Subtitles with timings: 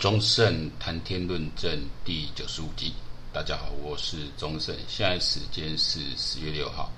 [0.00, 2.94] 中盛谈天论政第九十五集，
[3.34, 6.90] 大家好，我是中盛，现在时间是十月六号，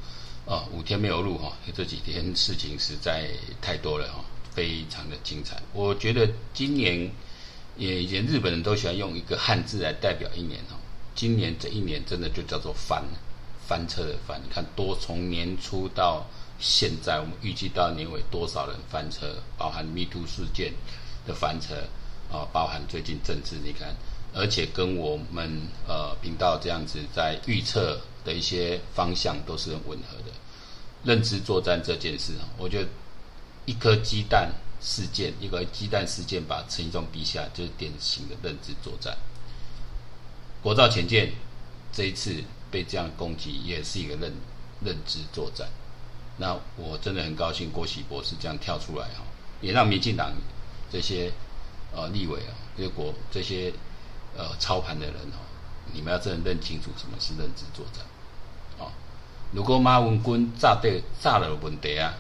[0.47, 3.29] 啊，五天没有录哈，这几天事情实在
[3.61, 5.61] 太多了哈，非常的精彩。
[5.73, 7.11] 我觉得今年
[7.77, 10.77] 也连日本人都喜欢用一个汉字来代表一年哈，
[11.17, 13.03] 今年这一年真的就叫做翻
[13.67, 16.25] 翻车的翻，你看多从年初到
[16.61, 20.73] 现在，我们预计到年尾多少人翻车，包含 Me Too 事件
[21.27, 21.75] 的翻车。
[22.33, 23.95] 啊，包含最近政治，你看，
[24.33, 30.33] 而且跟我们呃频道这样子在预测的一些方向都是很吻合的。
[31.05, 32.89] 认知作战这件事，我觉得
[33.67, 34.51] 一颗鸡蛋
[34.81, 39.15] 事件，一个鸡蛋事件把陈一中逼下，就是典型的认知作战。
[40.63, 41.31] 国造潜舰
[41.93, 44.33] 这一次被这样攻击，也是一个认
[44.83, 45.69] 认知作战。
[46.39, 49.23] 那我真的很高兴，郭喜博士这样跳出来哈，
[49.61, 50.33] 也让民进党
[50.91, 51.31] 这些。
[51.95, 53.71] 呃，立委啊，这些国这些
[54.35, 55.45] 呃操盘的人哦，
[55.93, 58.03] 你们要真的认清楚什么是认知作战
[58.79, 58.93] 啊、哦！
[59.53, 62.15] 如果马文君炸对炸了问题啊，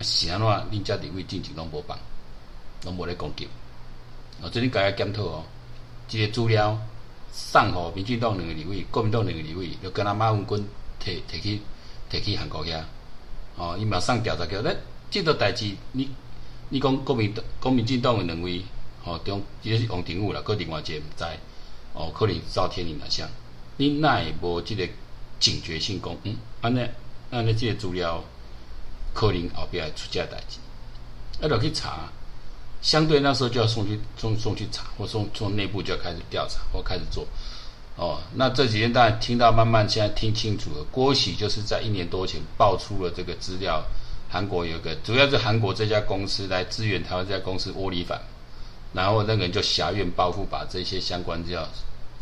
[0.00, 1.96] 是安怎恁家立委进行拢无帮，
[2.84, 3.46] 拢无咧攻击，
[4.40, 5.44] 哦，这里该要检讨哦。
[6.08, 6.76] 这些资料
[7.32, 10.68] 送给民进党两个立委，国民党两个立委，就跟他马文君
[10.98, 11.60] 提提去
[12.10, 12.72] 提去韩国去
[13.56, 14.76] 哦，伊马上调查叫咧，
[15.08, 16.10] 这个代志你。
[16.68, 18.64] 你讲国民、国民进党的两位，
[19.04, 21.24] 吼、哦，中，即是王定宇啦，搁另外一个毋知，
[21.92, 23.28] 哦，可能赵天麟啊，像，
[23.76, 24.88] 你哪会无即个
[25.40, 26.86] 警觉性讲，嗯，安尼，
[27.30, 28.22] 安尼，即个资料
[29.12, 30.58] 可能后壁会出这代志，
[31.40, 32.08] 要落去查，
[32.80, 37.26] 相对那时候就要送去送送去查，或送从内部就要开始调查或开始做，
[37.96, 43.84] 哦，那这几天大家听到慢慢现在听清楚了，郭喜就是在一年多前爆出了这个资料。
[44.30, 48.18] 韩国有个，主要是韩国这家公司来支援台湾这家公司窝里反，
[48.92, 51.66] 然后那个人就挟怨报复，把这些相关资料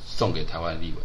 [0.07, 1.03] 送给台湾立委。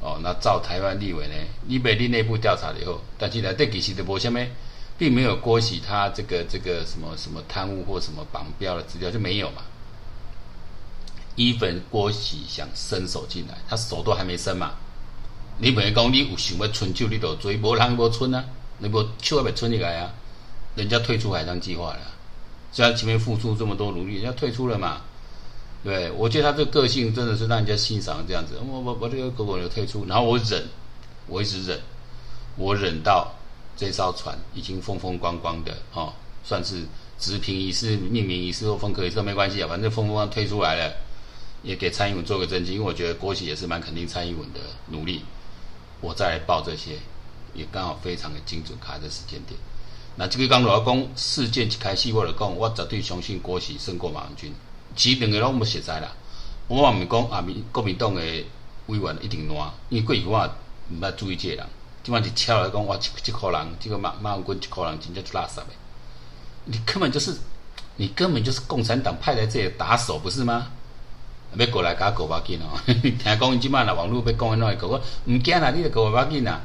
[0.00, 1.34] 哦，那照台湾立委呢，
[1.66, 4.54] 立委的内部调查了以后，但是呢，对其实的波下面
[4.96, 9.62] 并没有郭喜他这个这个什么什么贪污或什么绑标的资料就没有嘛。
[11.34, 14.72] 一本郭喜想伸手进来，他手都还没伸嘛。
[15.58, 18.44] 你本来讲你有想要春秋，你都追，无人无春啊。
[18.78, 20.12] 那不秋还没春起来啊？
[20.76, 22.00] 人家退出海上计划了，
[22.72, 25.02] 虽然前面付出这么多努力，人家退出了嘛？
[25.82, 28.58] 对，我觉得他这个个性真的是让人家欣赏这样子。
[28.66, 30.62] 我我我这个狗狗有退出，然后我忍，
[31.26, 31.80] 我一直忍，
[32.56, 33.32] 我忍到
[33.76, 36.12] 这艘船已经风风光光的哦，
[36.44, 36.84] 算是
[37.18, 40.92] 直平仪式、命名仪式或封壳仪式都没关系啊，反正风风光光退出来了，
[41.62, 45.22] 也给蔡英文做个证据，因为我觉得郭喜也是蛮肯定蔡英文的努力，
[46.00, 46.98] 我再来报这些。
[47.54, 49.58] 也刚好非常的精准卡在时间点。
[50.20, 54.52] 那这个刚老讲事件一开始我就讲，我绝对相信郭喜胜过马文君。
[54.96, 56.08] 其实两个拢不实在啦。
[56.66, 58.20] 我也唔是讲啊，民国民党的
[58.86, 60.50] 委员一定烂，因为过去我
[60.90, 61.66] 毋捌注意这个人。
[62.02, 65.66] 今晚就敲来讲，哇，这这个人，这个马马文君这个人真正就垃圾的。
[66.64, 67.36] 你根本就是，
[67.94, 70.66] 你根本就是共产党派来这里打手，不是吗？
[71.56, 72.76] 要过来搞狗把劲哦！
[72.90, 76.60] 听讲你今晚啦，网络被公安弄来搞，我毋惊啦，你就狗把劲啦。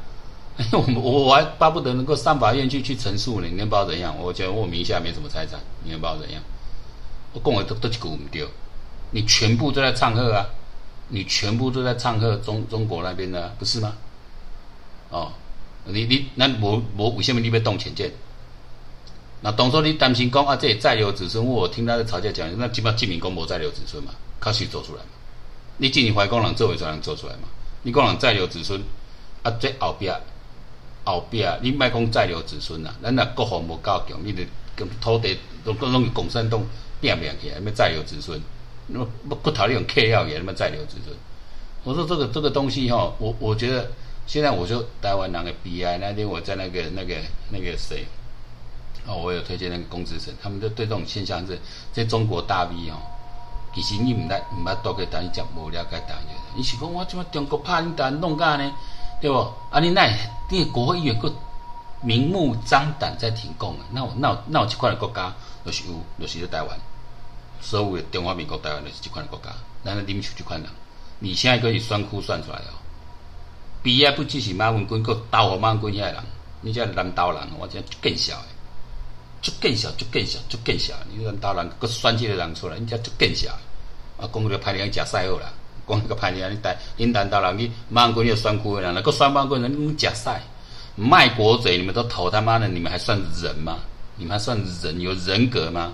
[0.71, 4.15] 我我还巴不得能够上法院去去陈述呢，你能把我怎样？
[4.19, 6.41] 我觉得我名下没什么财产，你能把我怎样？
[7.33, 8.47] 我讲的都都几个唔对，
[9.09, 10.45] 你全部都在唱和啊，
[11.07, 13.95] 你全部都在唱和中中国那边的，不是吗？
[15.09, 15.31] 哦，
[15.85, 18.11] 你你那我我为什么你被动潜舰？
[19.41, 25.09] 那当初你担心讲啊，这里再留子孙，我听他在吵架讲，那基本上基民公婆再留子孙嘛，开始做出来嘛？
[25.77, 27.49] 你进你怀公人作为才能做出来嘛？
[27.81, 28.79] 你讲人再留子孙
[29.41, 30.15] 啊，这后边。
[31.05, 34.41] 后壁，你莫讲再留子孙啦，咱若国防无够强，你着
[34.75, 36.63] 跟土地都拢用共产党
[37.01, 38.39] 拼命起来，要再留子孙，
[38.87, 39.07] 那么
[39.41, 41.15] 骨头你用嗑药也那么再留子孙。
[41.83, 43.91] 我说这个这个东西哈，我我觉得
[44.25, 45.97] 现在我就台湾人的悲哀。
[45.97, 47.15] 那天我在那个那个
[47.49, 48.05] 那个谁，
[49.05, 51.59] 哦，我有推荐那个龚志成，他们就对这种现象是，
[51.91, 52.95] 在中国大 V 哦，
[53.75, 56.17] 其实你唔捌唔捌多个单，你讲无了解单，
[56.55, 58.71] 你是讲我怎么中国怕你单弄干呢？
[59.23, 59.37] 对不？
[59.71, 60.05] 啊，你那，
[60.49, 61.33] 你国会议员个
[62.01, 63.85] 明目张胆在停工啊？
[63.89, 65.33] 那我那我那我这块的国家
[65.65, 66.77] 就是有，就是在台湾，
[67.61, 69.49] 所有的中华民国台湾就是这块的国家。
[69.81, 70.65] 难道你们就这块人？
[71.19, 72.75] 你现在可以算库算出来哦。
[73.81, 76.21] 比亚不只是马文君，个刀和马文君遐人，
[76.59, 78.47] 你这南岛人，我讲就更小诶，
[79.41, 80.93] 就更小，就更小，就更小。
[81.09, 83.53] 你南岛人个算起的人出来，你这就更小。
[84.19, 85.49] 啊，讲个派你去食赛后啦。
[85.85, 86.49] 光个叛逆啊！
[86.49, 90.41] 你带你难道让你马文君要选区的人，那个选马文君人你假赛
[90.95, 93.79] 卖国贼，你们都投他妈的，你们还算人吗？
[94.15, 95.91] 你们还算人有人格吗？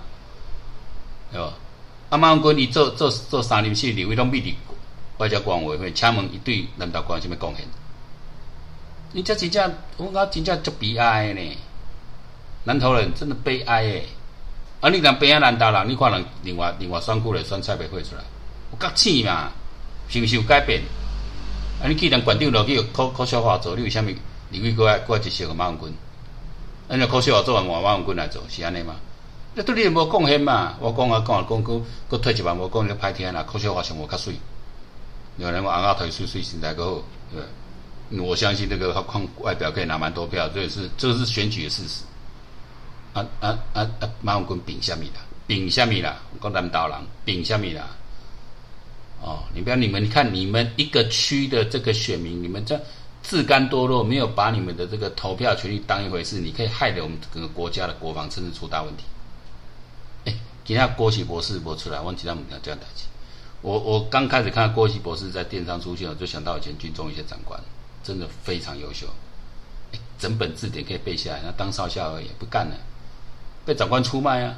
[1.32, 1.54] 对吧？
[2.10, 4.54] 啊，马文君伊做做做三年四年，伊拢秘伫
[5.18, 7.66] 外交官委会请问伊对南投县有啥物贡献？
[9.12, 11.58] 你这真正，我讲真正足悲哀的呢。
[12.66, 14.08] 南投人真的悲哀诶。
[14.82, 18.22] 啊，你若悲哀南投人，你看人另外另外选区的选蔡培慧出来，
[18.72, 19.52] 有够气嘛？
[20.10, 20.82] 是毋是有改变？
[21.82, 24.16] 啊，你既然县长落去靠靠小华做，你为虾米
[24.52, 25.94] 另外搁搁一接受马文军？
[26.90, 28.96] 啊，你靠小华做完，换马文军来做，是安尼吗？
[29.56, 30.76] 那对你无贡献嘛？
[30.80, 34.36] 我讲啊讲啊讲，搁搁退一万，我讲你歹听啦，靠小华上无较水，
[35.38, 37.04] 有人讲红头水水身材搁好，
[37.34, 37.42] 对。
[38.20, 42.04] 我相信这个他看外表可以拿蛮多票，这也是这是选举的事实。
[43.14, 44.10] 啊啊啊啊！
[44.22, 45.22] 马文军凭虾米啦？
[45.46, 46.18] 凭虾米啦？
[46.42, 47.88] 讲南投人凭虾米啦？
[49.22, 52.80] 哦，你不要你们你看你们一个区的这个选民，你们这
[53.22, 59.04] 自甘堕落，没有把你们的这个投票权利当一回事，你可以害得我们整个国家的国防甚至出大问题。
[60.26, 60.34] 哎，
[60.64, 63.04] 今天郭玺博士播出来，我其他没有这样打击。
[63.62, 67.60] 我我刚开始看到郭玺博士在电视上出现，我就想到以前军中一些长官。
[68.02, 69.06] 真的非常优秀，
[70.18, 71.42] 整本字典可以背下来。
[71.44, 72.76] 那当少校而已，不干了，
[73.66, 74.56] 被长官出卖啊！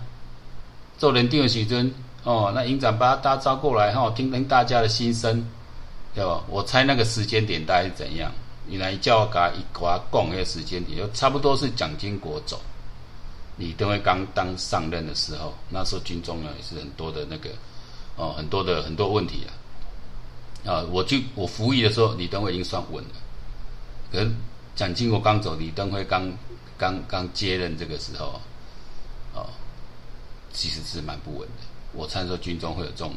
[0.99, 1.91] 做人定的时阵
[2.23, 5.43] 哦，那营长把大招过来哈，听听大家的心声，
[6.13, 6.43] 对吧？
[6.47, 8.31] 我猜那个时间点大概是怎样？
[8.67, 12.61] 你来叫我给他一挂讲那个时间点，就差不多是蒋经国走，
[13.57, 17.49] 李登辉刚当上任的时候，那时候军中呢也是很多的那个
[18.15, 19.49] 哦，很多的很多问题啊。
[20.71, 23.09] 啊，我就我服役的时候，李登辉已经算稳了。
[24.11, 24.31] 可是
[24.75, 26.31] 蒋经国刚走，李登辉刚
[26.77, 28.39] 刚刚接任这个时候，
[29.33, 29.49] 哦，
[30.53, 31.70] 其实是蛮不稳的。
[31.93, 33.13] 我猜说军中会有这种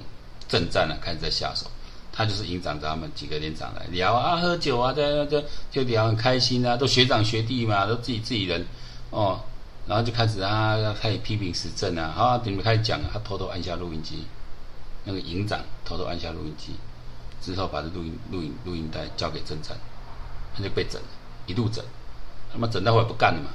[0.49, 1.67] 政战呢，开始在下手。
[2.13, 8.65] 他就是营长他们几个连长来聊啊，喝酒啊，在这就聊很开心啊，都学长学弟嘛，都自己自己人
[9.11, 9.41] 哦。
[9.87, 14.25] 然后就开始啊，开始批评时政啊，好，你们开始讲，他偷偷按下录音机，
[15.05, 16.75] 那个营长偷偷按下录音机，
[17.43, 19.77] 之后把这录音录音录音带交给政战。
[20.57, 21.03] 他就被整，
[21.47, 21.85] 一路整，
[22.53, 23.51] 他妈整到后来不干了嘛。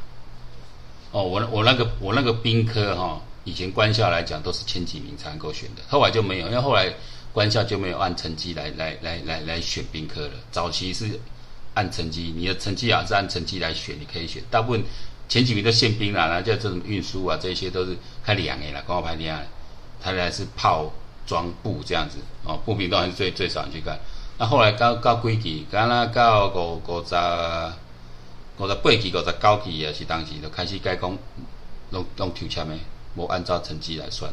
[1.12, 6.94] 哦，我我那个我那个兵科哈、哦，以前官校来讲都是前几名才能够选的，后来就没有，因为后来
[7.31, 10.33] 官校就没有按成绩来来来来来选兵科了。
[10.51, 11.19] 早期是
[11.74, 14.44] 按成绩，你的成绩啊是按成绩来选，你可以选。
[14.51, 14.83] 大部分
[15.27, 19.39] 前几名都宪兵啦，然后叫这种运输啊，这些都是开两年了，光排第二，
[20.01, 20.92] 他来是炮
[21.25, 23.97] 装步这样子哦，步兵都还是最最少人去干。
[24.38, 27.15] 啊，后来到到几期，敢若到五五十
[28.57, 31.18] 五十八级、五十九级也是当时就开始改讲，
[31.92, 32.74] 拢拢抽签的，
[33.15, 34.31] 无按照成绩来算。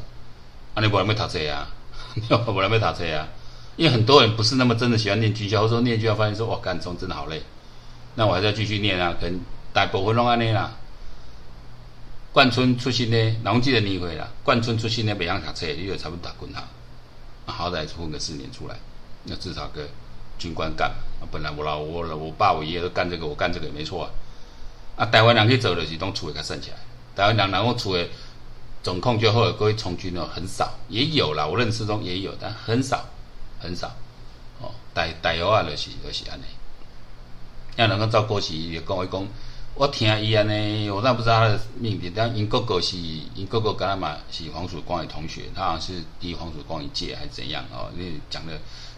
[0.74, 1.68] 啊，你无人要读册啊？
[2.48, 3.28] 无人要读册啊？
[3.76, 7.42] 因为很多人不是那么真的喜欢念军校，或者说念军校发现说，哇，干中真的好累。
[8.14, 9.38] 那我还是要继续念啊，可能
[9.72, 10.72] 大部分拢安尼啦。
[12.32, 14.28] 冠村出身的，拢记得年岁啦。
[14.42, 18.76] 冠村出身的袂晓读册，你就差不多打军校，好歹混个四年出来。
[19.24, 19.86] 那至少个
[20.38, 20.90] 军官干
[21.20, 24.10] 啊，本来我老我我爸我爷爷都干这个，我干这个也没错啊。
[24.96, 26.76] 啊，台湾人去走的是当厝的较省起来，
[27.14, 28.08] 台湾人然后厝的
[28.86, 33.04] 总控就后来各位从军哦，很少，也有啦，我认识中也有，但很少
[33.58, 33.88] 很少。
[34.60, 36.44] 哦，台台湾啊，就是就是安尼。
[37.74, 39.26] 要能够照郭玺也跟我讲，
[39.74, 42.96] 我听伊安尼，我那不知道他的命题，但因哥哥是
[43.34, 47.90] 因哥哥跟他嘛是黄曙光的同学，他好像是低黄曙光一届还是怎样哦？
[47.96, 48.52] 那讲的。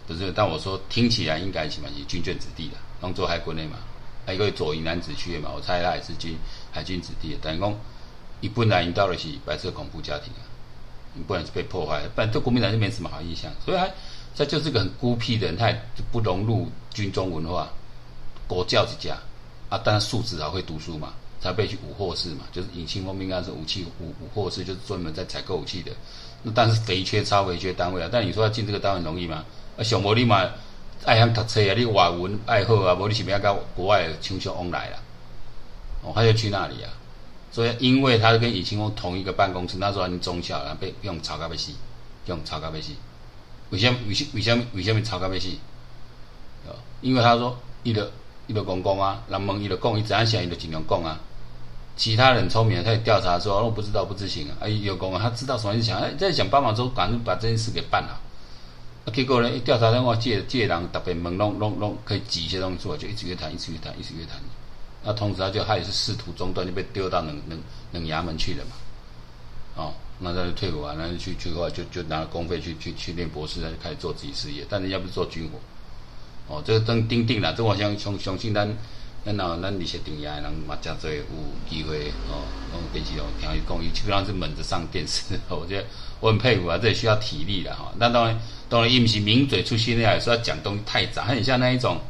[0.06, 3.78] 不是，但我说听起来应该是蛮是军眷子弟的，当做海军的嘛，
[4.26, 6.36] 还有一个左营男子区的嘛，我猜他也是军
[6.70, 7.38] 海军子弟的。
[7.40, 7.58] 等于
[8.40, 10.42] 讲，一般来，到的是白色恐怖家庭啊，
[11.14, 13.50] 你不然是被破坏，不然对国民党就没什么好印象。
[13.64, 13.88] 所以他
[14.36, 17.68] 他就是个很孤僻的人，他也不融入军中文化，
[18.46, 19.16] 国教之家
[19.68, 25.90] 啊，但素质好，会读书嘛，才被去武货室嘛，就是尹清枫应该是武器武武货室，就是专门在采购武器的。
[26.42, 29.44] 那但是肥缺超肥缺单位啊，但你说要进这个单位容易吗？
[29.76, 30.48] 啊，上无你嘛
[31.04, 34.98] 爱晓读册啊，你外文爱好啊，无你是不要到国外亲像往来啦。
[36.02, 36.90] 哦，他就去那里啊。
[37.50, 41.72] 所以，因为他跟尹清枫同一个办公室，那时候还中校，然后被用炒咖啡死，
[42.26, 42.92] 用炒咖啡死。
[43.70, 43.98] 为什么？
[44.06, 44.64] 为什为什么？
[44.74, 45.48] 为什么炒咖啡死？
[46.66, 48.06] 哦，因为他说，伊就
[48.46, 51.18] 伊就讲讲啊，人问伊就讲，伊怎样想伊就尽量讲啊。
[51.96, 54.56] 其他人聪明，他也调查说，我不知道，不知情啊。
[54.60, 58.20] 啊，伊有讲啊，他知道什么意思想，哎，在想办法之后，赶紧把这件事给办啊。
[59.10, 59.50] 结果呢？
[59.50, 64.38] 一调查的话，借借人特别猛弄弄弄，可以挤一些东西出来，就一直约谈，一直约谈，一直约谈。
[65.04, 67.58] 那同时他就他也是试图中断，就被丢到冷冷
[67.92, 68.72] 冷衙门去了嘛。
[69.76, 74.66] 哦，那他就退伍啊，那就去去的话，就就拿公费去去去念博士，他就开始做自己事业。
[74.68, 75.58] 但人家不是做军火。
[76.48, 78.66] 哦，这个登钉钉了，这我相相相信咱
[79.24, 81.22] 然后咱离些顶牙人嘛，真多有
[81.68, 82.42] 机会哦。
[82.72, 85.38] 我电视哦，听伊讲，伊基本上是闷着上电视。
[85.48, 85.84] 我觉得
[86.20, 87.92] 我很佩服啊，这也需要体力的哈。
[87.98, 92.00] 那当然，当然，伊不是名嘴出身的，有时候讲东西太杂，很像那一种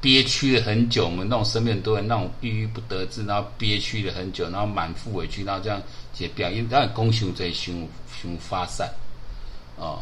[0.00, 7.88] 憋屈了很久，我们那种身边很多人那种郁郁不得志，然后憋屈了很久，然后满腹委屈，然后这样解表演，让公熊在胸
[8.20, 8.90] 胸发散
[9.76, 10.00] 哦，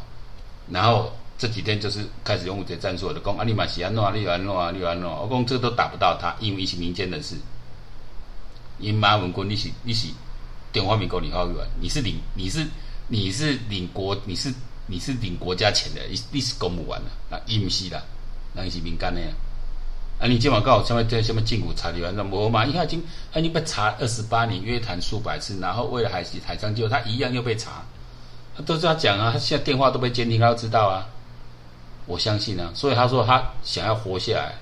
[0.70, 1.12] 然后。
[1.36, 7.34] 这几天就是开始用武贼战术的攻，阿里马西亚诺啊，利安诺啊，利安诺，我讲这个都打不到他，因为一些民间人士，
[8.78, 10.06] 因马文君你是你是
[10.72, 12.64] 中华民国领导员，你是领你是
[13.08, 14.54] 你是领国你是
[14.86, 18.00] 你是领国家钱的，你你是公务员的啊，伊不是啦，
[18.54, 19.20] 那是民间的，
[20.28, 23.02] 你今晚告诉我什么什么禁股查理完，那我嘛，因为他已经
[23.32, 27.82] 他已经被查二十八年，约谈数百次，然后为了海西海上救他一样又被查，
[28.56, 31.06] 他都是他讲啊，他现在电话都被监听，他都知道啊。
[32.06, 34.54] 我相信、啊，所以他说他想要活下来，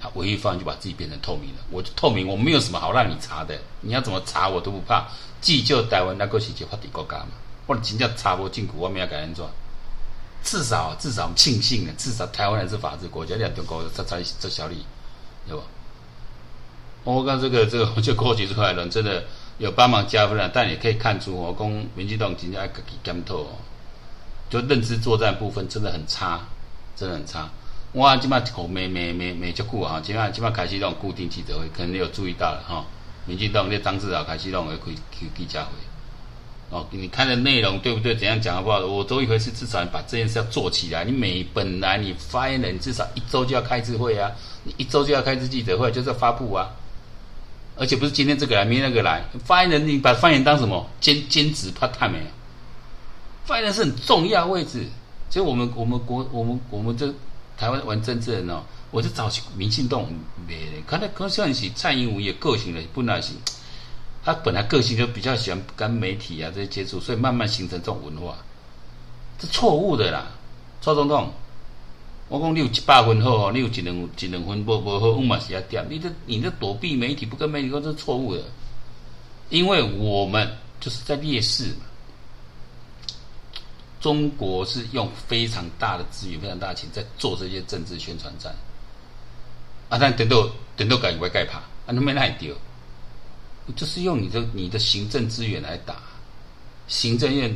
[0.00, 1.60] 他唯一方案就把自己变成透明了。
[1.70, 5.06] 我就透明，我没有什么好让你查的，你要怎么查我都不怕。
[5.40, 7.28] 急救台湾那个是就发的国家嘛，
[7.66, 9.44] 或者真正查无进股，我们要改安怎？
[10.48, 14.82] 至少至少庆幸的，至少台湾还是法治国家，两中国才才这小李，
[15.46, 15.62] 对吧？
[17.04, 19.24] 我看这个这个，我就过去出来人真的
[19.58, 23.48] 有帮忙加分了，但也可以看出我讲民进党真正爱自己检讨哦，
[24.48, 26.40] 就认知作战部分真的很差。
[26.98, 27.48] 真的很差，
[27.92, 32.84] 我今麦口没没没没就顾啊，今麦今麦开始那种固定记者会，可能你有注意到了哈。
[33.24, 34.90] 民进党那张志豪开始那种会开
[35.36, 35.70] 记者会，
[36.70, 38.14] 哦，你看的内容对不对？
[38.14, 38.78] 怎样讲好不好？
[38.80, 41.04] 我都一回事，至少把这件事要做起来。
[41.04, 44.30] 你每本来你发言人至少一周就要开一次会啊，
[44.64, 46.68] 你一周就要开一次记者会，就是要发布啊。
[47.76, 52.18] 而且不是今天这个来，明天那个来，发言人你把发言当什么兼兼职 part time 没？
[53.44, 54.84] 发言人是很重要位置。
[55.30, 57.06] 所以我们我们国我们我们这
[57.56, 60.02] 台湾玩政治人哦，我就找民进党
[60.46, 63.36] 没人，可能可算是蔡英文也个性的不那行，
[64.28, 68.36] 他本来个性就比较喜欢跟媒体啊这些接触，所以慢慢形成这种文化，
[69.38, 70.26] 这错误的啦，
[70.82, 71.32] 蔡总统，
[72.28, 78.42] 我讲你有一百分好，你有一两一两分不不好，我嘛是要点，你这你这躲避媒体不跟媒体说这是错误的，
[79.48, 80.46] 因为我们
[80.78, 81.86] 就是在劣势嘛。
[84.02, 88.54] 中国是用非常大的资源、非常大的钱在做这些政治宣传战，
[89.88, 92.54] 啊，但等到等到改不会盖怕，啊，那没那丢，
[93.76, 95.96] 就是用你的你的行政资源来打，
[96.86, 97.54] 行政院，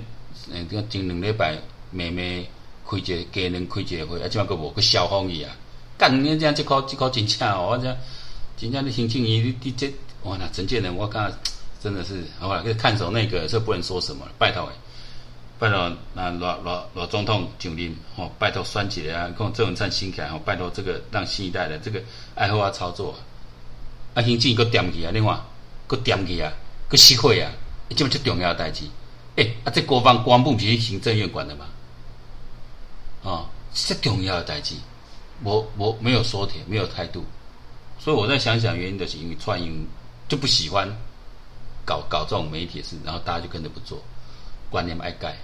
[0.50, 1.58] 嗯，这个前两礼拜
[1.90, 2.48] 每每
[2.88, 5.56] 开一个给人开一个会，啊，这样个无个消防员啊，
[5.98, 7.96] 干你这样这口这口真恰哦，我讲
[8.56, 9.92] 真正的行政院你你这，
[10.24, 11.32] 哇，那陈建仁我看
[11.82, 14.72] 真的是，好吧，看守那个，这不能说什么，拜托诶。
[15.58, 19.30] 拜托，那罗罗罗总统上任吼，拜托选起来啊！
[19.38, 22.02] 讲郑文灿新起来吼，拜托这个让新一代的这个
[22.34, 23.18] 爱好啊操作，啊，
[24.14, 25.38] 啊行政阁掂起啊，另外
[25.92, 26.50] 阁掂去啊，
[26.88, 27.52] 阁熄火啊，
[27.94, 28.86] 这么最重要的代志。
[29.36, 31.66] 诶，啊，这国防官不是行政院管的吗？
[33.20, 34.74] 哦，这重要的代志，
[35.44, 37.22] 我我没有说铁，没有态度，
[37.98, 39.86] 所以我再想想原因就是因为蔡英
[40.28, 40.88] 就不喜欢
[41.84, 44.02] 搞搞这种媒体的事，然后大家就跟着不做，
[44.70, 45.36] 观念爱改。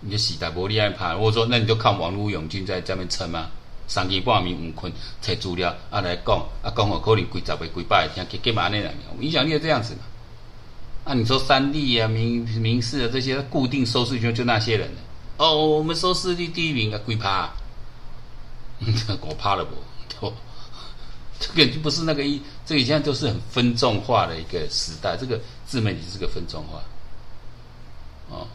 [0.00, 3.48] 你就时代无你爱怕，我说那你就靠网络永军在这边撑吗？
[3.86, 10.00] 三更半夜不困，查资料啊来讲啊讲好可能几十个几百个听，给给嘛那两样，影响力这样子嘛？
[11.04, 14.90] 啊，你说三立啊、民民视啊这些固定收视圈就那些人
[15.36, 17.50] 哦，我们收视率第一名啊，鬼趴，
[19.20, 20.32] 我怕了不？
[21.38, 26.80] 这个就不是那个一，这个现在都是很分众化的一个时代，这个自媒体是个分众化，
[28.30, 28.46] 哦。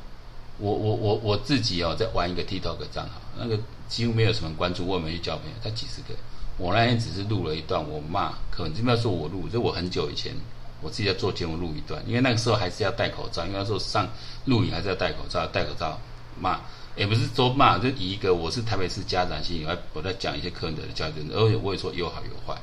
[0.60, 6.14] 我我我我自己哦，在玩一个 TikTok 账号，那个几乎没有什么关注，我也没去交朋友，才几十个。
[6.58, 10.36] 我那天只是录了一段，我骂，可能这边说我录，就我很久以前
[10.82, 14.06] 我自己在做节目录一段，因为那个时候还是要戴口罩，因为那时候上
[14.44, 15.98] 录影还是要戴口罩，戴口罩
[16.38, 16.60] 骂，
[16.98, 22.60] 也不是说骂，就以一个我是台北市家长心，我我在讲一些客人的教育，而且我也说有好有坏。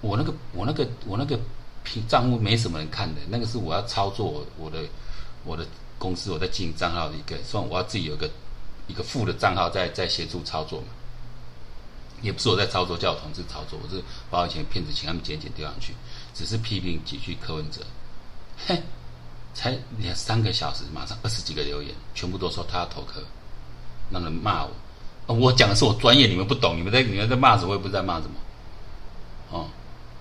[0.00, 1.36] 我那个我那个我那个
[2.06, 4.84] 账户没什么人看的，那个是我要操作我的
[5.44, 5.66] 我的。
[5.98, 8.28] 公司我在经营账号的一个，算我要自己有个
[8.86, 10.86] 一个副的账号在在协助操作嘛，
[12.22, 15.94] 也不是我在操作，叫我同事操作，我是把我以前骗子请他们剪剪丢上去，
[16.34, 17.80] 只是批评几句柯文哲，
[18.66, 18.80] 嘿，
[19.54, 23.22] 才两三个小时，马上二十几个留言，全部都说他要投柯，
[24.10, 24.64] 让人骂
[25.26, 28.34] 我，我讲的是我专业，你们不懂，你们在你们在骂什么，我也不知道骂什么，
[29.50, 29.66] 哦，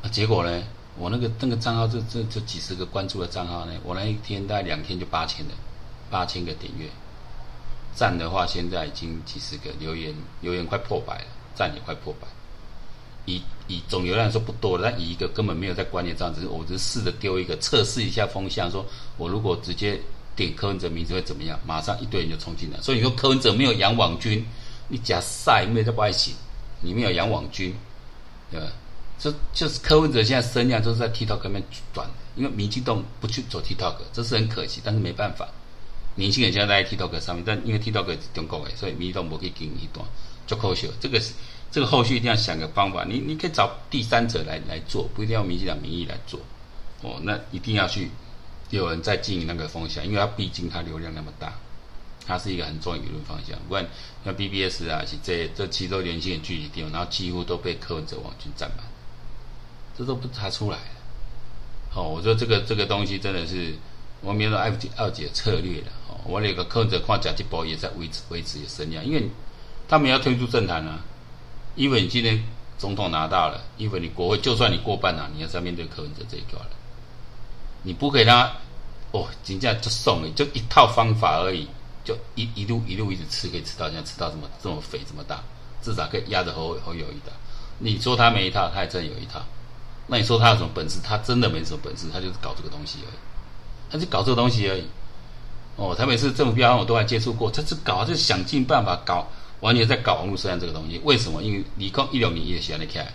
[0.02, 0.64] 那结果呢？
[0.98, 5.54] 我那个那个账号，这这这几十个关注的账号呢，我那一天大概两天就八千的，
[6.10, 6.88] 八千个点阅，
[7.94, 12.28] 赞的话现在已经几十个，留言留言快破百了，赞也快破百，
[13.26, 18.86] 以以总流量说不多，但以一个根本没有在观念上，只是我只是试着丢一个测试一下风向，说
[19.18, 20.00] 我如果直接
[20.34, 21.60] 点柯文哲名字会怎么样？
[21.66, 22.80] 马上一堆人就冲进来。
[22.82, 24.46] 所以你说柯文哲没有养网军，
[24.88, 26.34] 你假赛没有在不爱洗，
[26.80, 27.76] 你没有养网军，
[28.50, 28.68] 对吧？
[29.18, 35.48] 这就是柯文哲现在声量都是在 TikTok 里面转，因为民进党不去走 TikTok，这是很可惜，但是没办法。
[36.16, 40.06] 年轻人现在在 TikTok 上面，但因为 TikTok 是中国的，所以民进党不可以给你一段，
[40.46, 40.90] 就可惜。
[41.00, 41.34] 这个是
[41.72, 46.40] 这个后续一定要想个方法，你你可以找第三者来来做，不一定要民进党名义来做。
[47.02, 48.10] 哦，那一定要去
[48.70, 51.54] 有人在经营那个风向，因为它毕竟它流量那么大，
[52.26, 53.58] 它是一个很重要的舆论方向。
[53.68, 53.86] 不然
[54.24, 58.86] 像 BBS 啊，这这七州连线的聚集地，然后几乎都被柯文哲网军占满。
[59.98, 60.78] 这都不查出来，
[61.94, 63.74] 哦，我说这个这个东西真的是
[64.22, 66.20] 我们没有二姐二姐策略了哦。
[66.26, 69.30] 我那个柯文哲看贾吉波也在维持维持声量，因为
[69.88, 71.00] 他们要退出政坛啊。
[71.76, 72.42] 因为你今天
[72.78, 76.70] 总统拿到了，因为你国会就算你过半了，你要在面对柯文哲这一块了，
[77.84, 78.52] 你不给他
[79.12, 81.68] 哦，人家就送你，就一套方法而已，
[82.04, 85.44] 就一一路一路一直吃，可以吃到现在吃到这么这么肥这么大，
[85.82, 87.32] 至少可以压着侯侯友宜的。
[87.80, 89.42] 你说他没一套，他还真有一套。
[90.08, 91.00] 那你说他有什么本事？
[91.04, 93.18] 他真的没什么本事，他就是搞这个东西而已，
[93.90, 94.84] 他就搞这个东西而已。
[95.78, 99.28] 哦，他每次这么标，我都还接触过，他是搞，就想尽办法搞，
[99.62, 101.02] 完全在搞网络声量这个东西。
[101.04, 101.42] 为什么？
[101.42, 103.12] 因为二零一六年也写了起来，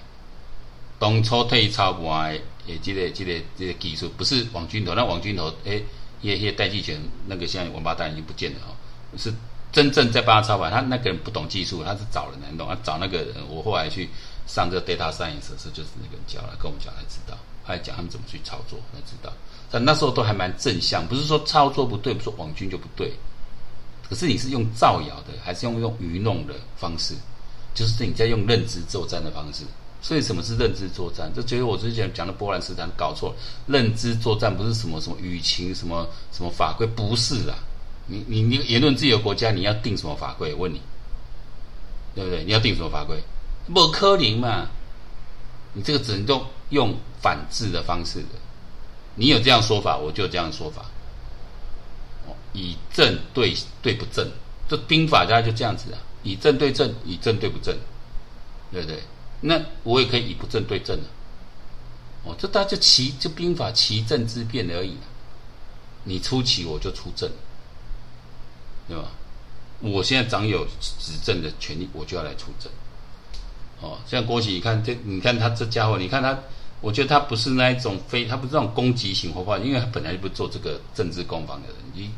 [0.98, 2.32] 当初退超完
[2.66, 5.84] 诶，这个这个这个技术不是网军头，那网军头诶，
[6.20, 8.74] 也也代际权那个现在王八蛋已经不见了哦，
[9.16, 9.32] 是
[9.72, 14.08] 真正在帮他操盘，他那个人不懂技术，他是找人来弄，他找那个人，我后来去。
[14.52, 19.32] 上这个 data science 是就是那个人教了，跟我们讲才知道，他还讲他们怎么去操作才知道。
[19.70, 23.12] 但那时候都还蛮正向，不是说操作不对，不是说网军就不对。
[24.08, 27.14] 可是你是用造谣的，还是用用愚弄的方式？
[27.72, 29.62] 就是你在用认知作战的方式。
[30.02, 31.30] 所以什么是认知作战？
[31.32, 37.54] 就觉得我之前讲的波兰斯坦搞错了，认知作战不是什么什么舆情什么什么法规，不是啦。
[38.06, 40.52] 你你你言论自由国家，你要定什么法规？
[40.54, 40.80] 我问你，
[42.14, 42.42] 对不对？
[42.42, 43.22] 你要定什么法规？
[43.72, 44.68] 不可能嘛？
[45.72, 48.28] 你这个只能用用反制的方式的。
[49.14, 50.86] 你有这样说法，我就有这样说法。
[52.52, 54.28] 以正对对不正，
[54.68, 55.98] 这兵法大家就这样子啊。
[56.22, 57.76] 以正对正，以正对不正，
[58.72, 59.02] 对不对？
[59.42, 61.06] 那我也可以以不正对正啊。
[62.24, 64.96] 哦，这大家就奇，就兵法奇正之变而已。
[66.04, 67.30] 你出奇，我就出正，
[68.88, 69.04] 对吧？
[69.80, 72.70] 我现在掌有执政的权利，我就要来出正。
[73.80, 76.38] 哦，像郭喜，你看这，你看他这家伙，你看他，
[76.82, 82.10] 我觉得他不是那一种非，他不是那种攻击型或话，因为他本来就不做这个政治攻防的人，你，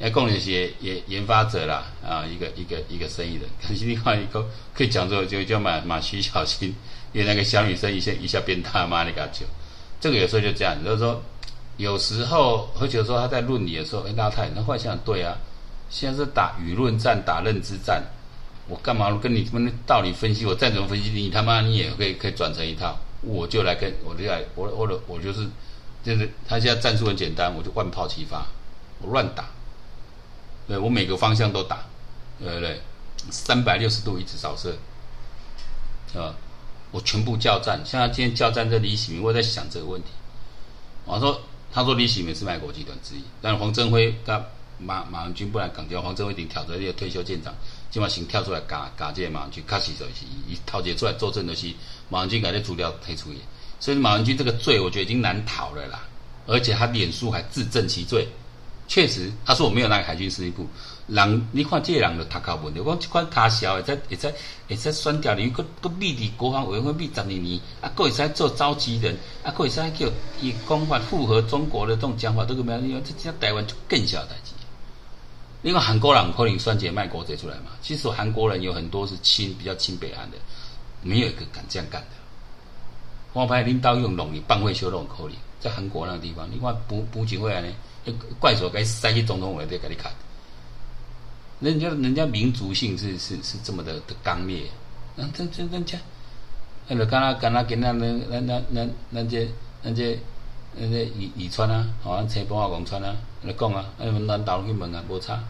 [0.00, 6.74] 来共一些研研发者啦，啊，一个一个一个生意人，可是另外一个可以讲说，就叫马马徐小新，
[7.12, 9.44] 因为那个小女生一下一下变大妈那个球，
[10.00, 11.22] 这个有时候就这样，就是说，
[11.76, 15.36] 有时候或者说他在论理的时候，哎，那太那幻想对啊，
[15.90, 18.02] 现在是打舆论战，打认知战。
[18.66, 20.46] 我干嘛跟你们道理分析？
[20.46, 22.98] 我再怎么分析你，他妈你也可以可以转成一套。
[23.20, 25.48] 我就来跟我就来，我我我我就是
[26.02, 28.46] 就是他现在战术很简单，我就万炮齐发，
[29.00, 29.46] 我乱打。
[30.66, 31.84] 对，我每个方向都打，
[32.38, 32.80] 对不对？
[33.30, 34.76] 三百六十度一直扫射，
[36.18, 36.34] 啊，
[36.90, 37.80] 我全部叫战。
[37.84, 40.08] 像他今天叫战这李喜明，我在想这个问题。
[41.04, 44.42] 我说他说李喜明是卖国集团之一，但是黄镇辉他
[44.78, 47.54] 马马文君不来港交，黄镇辉已经挑战这个退休舰长。
[47.90, 51.72] 今晚先跳出来嘎嘎这个马文君，开始就是一套接出来作证的是
[52.08, 53.38] 马文君改的资料推出去，
[53.78, 56.00] 所以马文君这个罪我觉得已经难逃了啦，
[56.46, 58.26] 而且他脸书还自证其罪，
[58.88, 60.66] 确实他说我没有那个海军司令部，
[61.06, 64.34] 人你看这个人就他搞问题，我这款他小会在会在
[64.68, 70.06] 会在选调你个个秘的国防委员会秘十二年，啊，个会在做召集人，啊，个会在叫
[70.40, 74.52] 以公法符合中国的这种讲法，都个没有，因为这这台湾就更小代志。
[75.64, 80.36] 因为韩国人可能算起卖国贼出来嘛，其实韩国人有很多是亲比较亲北韩的，
[81.02, 82.08] 没有一个敢这样干的。
[83.32, 87.68] 我派领导用农力帮会修那种口令，在韩国那个地方，你看补补给回来呢，
[88.38, 90.12] 怪兽该塞去总统府在给你看。
[91.60, 94.64] 人家人家民族性是是是这么的的刚烈，
[95.16, 95.98] 那这这人家，
[96.88, 99.48] 那就刚刚刚刚跟那那那那那那些
[99.82, 100.18] 那些
[100.76, 105.42] 那些李李川啊，好像车帮我讲川啊，来讲啊，那们南岛去问啊，无差。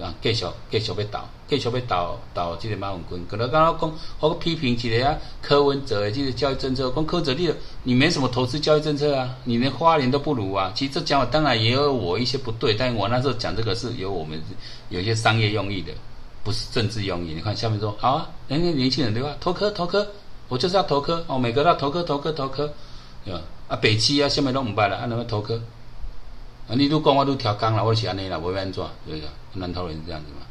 [0.00, 3.26] 啊，继续继续要斗，继续要斗斗这个马文君。
[3.28, 10.70] 可能刚刚讲，我批评起来啊，柯文哲的这个教育政策，讲柯哲你你没什么投资教育政策啊，你连花莲都不如啊。
[10.74, 14.40] 其实这讲法当然也有我一些不对，但我那时候讲这个是有我们
[14.88, 15.92] 有些商业用意的，
[16.44, 17.34] 不是政治用意。
[17.34, 19.36] 你看下面说好啊，人家年轻人对吧？
[19.40, 20.06] 投科投科，
[20.48, 22.72] 我就是要投科哦，每个都要投科投科投科，
[23.24, 23.40] 对吧？
[23.66, 25.60] 啊，北七啊，下面都唔办了，啊，那么投科？
[26.68, 28.84] 啊，你都讲我都调岗了，我是安尼啦，我要安怎？
[29.06, 29.28] 对不对？
[29.54, 30.46] 南投人是这样子嘛？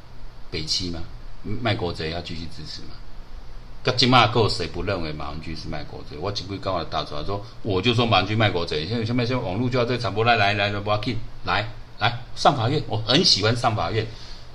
[0.50, 1.00] 北七嘛，
[1.62, 2.96] 卖国贼要继续支持嘛？
[3.84, 6.18] 那今嘛够谁不认为马文君是卖国贼？
[6.20, 8.88] 我只会跟我打出来说，我就说马文君卖国贼。
[8.88, 11.64] 现在下面现在网络就要这传播来来来来，不要紧，来
[12.00, 14.04] 来上法院，我很喜欢上法院，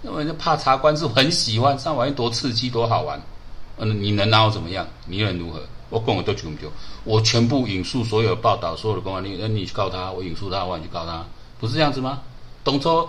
[0.03, 3.23] 因为怕查官是很喜欢上法院，多刺激多好玩。
[3.79, 4.85] 嗯，你能拿我怎么样？
[5.07, 5.61] 你能如何？
[5.91, 6.67] 我讲我都全部，
[7.05, 11.25] 我全部引述所有报道，所有的公安，你那你去告他，我引述他我，你去告他，
[11.63, 12.21] 不是这样子吗？
[12.65, 13.09] 当初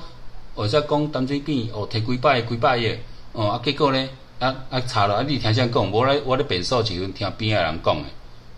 [0.53, 2.97] 我在讲淡水边哦，提几百几百个
[3.31, 4.09] 哦，啊结果呢？
[4.37, 5.23] 啊啊查了啊！
[5.27, 5.91] 你听谁讲？
[5.91, 8.07] 我来我来辩诉，是听边个人讲的。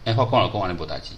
[0.03, 1.11] 哎，法官老公安尼无代志，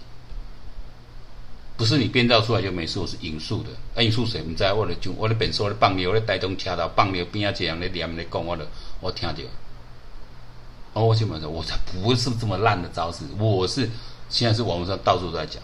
[1.76, 3.70] 不是你编造出来就没事，我是引述的。
[3.96, 4.40] 啊，引述谁？
[4.42, 8.64] 唔知我来就我来辩诉，我来放尿，我来带动车道放尿边啊这样来念来讲，我的
[9.00, 9.42] 我听着。
[10.92, 13.90] 哦，我基本上我才不是这么烂的招式，我是
[14.28, 15.60] 现在是网络上到处都在讲，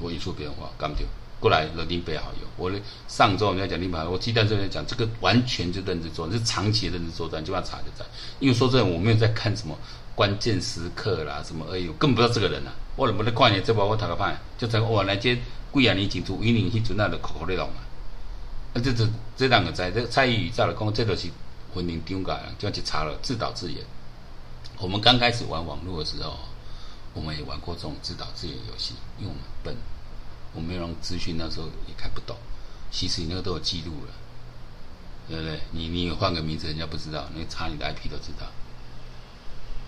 [0.00, 1.06] 我引述别人话，干不就？
[1.40, 2.46] 过来了，林北好友。
[2.56, 2.70] 我
[3.08, 8.04] 上周我们在讲林北好友，我鸡蛋这边讲这个完全就认知作战，是长期认知作战，就要查就查。
[8.38, 9.76] 因为说真的，我没有在看什么
[10.14, 12.72] 关键时刻啦，什么哎呦，根本不知道这个人、啊。
[12.96, 15.38] 我怎么在看你这包我打个牌，就在我来接
[15.70, 17.76] 贵阳你警图云林去做那的口口内容嘛。
[18.74, 21.28] 啊，这这这两个在这蔡依宇照的讲，这都是
[21.72, 23.82] 婚姻丢改，就要去查了，自导自演。
[24.78, 26.36] 我们刚开始玩网络的时候，
[27.14, 29.74] 我们也玩过这种自导自演游戏，因为我们笨。
[30.54, 32.36] 我没有让资讯，那时候也看不懂。
[32.90, 34.12] 其实你那个都有记录了，
[35.28, 35.60] 对不对？
[35.70, 38.46] 你你换个名字，人家不知道，那查你的 IP 都知道，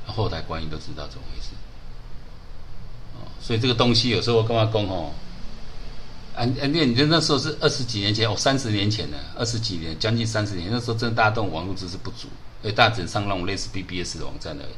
[0.07, 1.51] 后台管理都知道怎么回事。
[3.15, 5.11] 哦，所以这个东西有时候我干嘛讲哦？
[6.35, 12.29] 安安店，你就那时候是二十几年前，哦，三十年前了，二十几年，将近三十年，那时候真的大家都网络知识不足，
[12.63, 14.73] 所以大家只能上那种类似 BBS 的网站而已。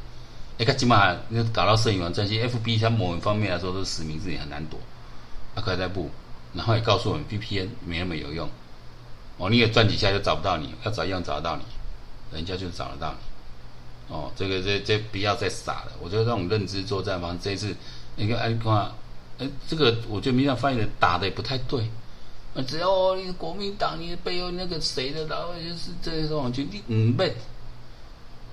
[0.57, 4.79] 你看起码你搞到摄影网站，其实 FB 像某一方面来说，都是实名制也很难躲。
[5.55, 6.11] 他可在不，
[6.53, 8.49] 然后也告诉我们 VPN 没那么有用。
[9.37, 11.63] 哦，你也转几下就找不到你，要找一样找得到你，
[12.33, 14.13] 人家就找得到你。
[14.15, 15.91] 哦，这个这这不要再傻了。
[16.01, 17.75] 我觉得这种认知作战方这一次，
[18.15, 18.91] 你看哎，看，
[19.39, 21.81] 哎，这个我觉得民调翻译的打的也不太对。
[22.53, 27.35] 啊，只要你国民党，你背后那个谁的，然后就是这种就你嗯背，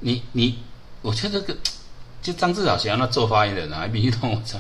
[0.01, 0.59] 你你，
[1.03, 1.57] 我觉得这个
[2.21, 4.59] 就张志老想要那做发言人啊，比你懂我操。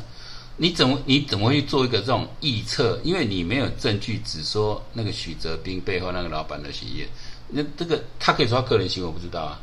[0.62, 2.96] 你怎么你怎么会做一个这种臆测？
[3.02, 7.08] 因为你没有证据，只说那个许哲斌背后那个老板的企业，
[7.48, 9.60] 那这个他可以说他个人行为，我不知道啊。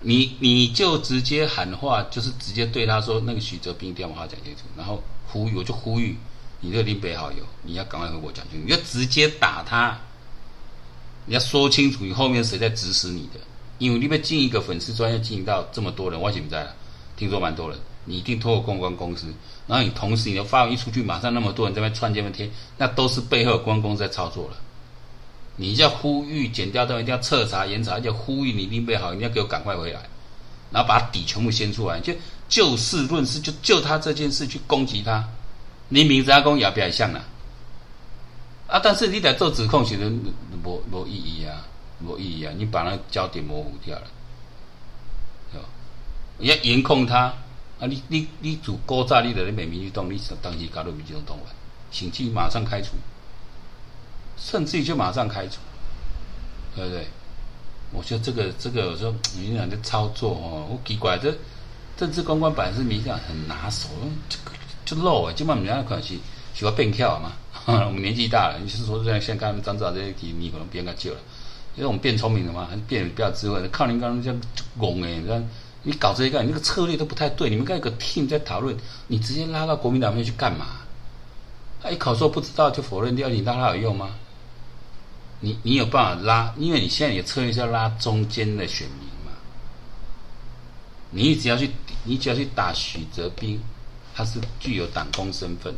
[0.00, 6.18] 你你就直接喊话，就是直接对他说那个许哲斌一定要把话讲清楚，然后呼吁，我就呼吁
[6.60, 9.98] 你这个林北好友，你要赶快和我讲清楚，你要直接打他，
[11.24, 13.40] 你要说清楚你后面谁在指使你的，
[13.78, 16.76] 因为你被进一个粉丝专业经营到这么多人，我现在了
[17.16, 17.78] 听说蛮多人。
[18.04, 19.32] 你一定透过公关公司，
[19.66, 24.56] 然后你同时你的发文一出去，马上那么多人在那边串这边贴，那都是背后关公在操作了。
[25.56, 30.00] 你要呼吁剪掉都一定要彻查严查，要呼吁你定位好，你要给我赶快回来，
[30.70, 32.12] 然后把底全部掀出来，就
[32.48, 35.28] 就事论事，就就他这件事去攻击他。
[35.88, 37.22] 你名字阿公也不要像了
[38.66, 40.10] 啊，但是你在做指控，其实
[40.64, 41.66] 没没意义啊，
[41.98, 44.06] 没意义啊，你把那焦点模糊掉了，
[45.52, 45.64] 是吧？
[46.38, 47.32] 要严控他。
[47.82, 51.46] 啊，你你你主高炸力的那美民运动，你当时加入民进党党员，
[51.90, 52.92] 请去马上开除，
[54.36, 55.58] 甚至于就马上开除，
[56.76, 57.08] 对不对？
[57.92, 61.36] 我觉得这个这个，我说民进党的操作哦，我奇怪，这
[61.96, 63.88] 政治公关本来是民进党很拿手，
[64.28, 64.52] 这个
[64.84, 66.14] 就漏啊，基本上人家可能是
[66.54, 67.32] 喜欢变跳嘛。
[67.66, 71.20] 我们年纪大了，你是说像像刚才张志豪这些题，你可能变个旧了，
[71.74, 74.40] 因为我们变聪明了嘛，还是变比较智慧，靠您刚刚这样
[74.78, 75.44] 拱哎，你看。
[75.84, 77.50] 你搞这一个，你那个策略都不太对。
[77.50, 78.76] 你们该有个 team 在讨论，
[79.08, 80.66] 你直接拉到国民党面去干嘛？
[81.82, 84.10] 他一口说不知道就否认掉，你拉他有用吗？
[85.40, 86.54] 你你有办法拉？
[86.56, 89.32] 因为你现在你的策略是要拉中间的选民嘛。
[91.10, 91.68] 你只要去，
[92.04, 93.60] 你只要去打许哲斌，
[94.14, 95.74] 他是具有党工身份，